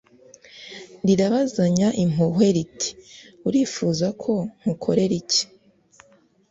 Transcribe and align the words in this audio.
rirabazanya 1.05 1.87
impuhwe 2.03 2.47
riti: 2.55 2.89
"Urifuza 3.47 4.07
ko 4.21 4.33
ngukorera 4.67 5.15
iki?" 5.21 5.43